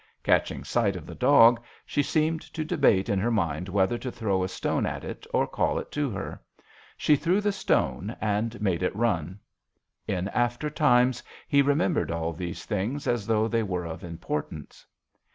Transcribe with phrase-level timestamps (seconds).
[0.23, 4.43] Catching sight of the dog she seemed to debate in her mind whether to throw
[4.43, 6.41] a stone at it or call it to her.
[6.97, 9.39] She threw the stone and made it run.
[10.07, 14.87] In after times he re membered all these things as though they were of importance.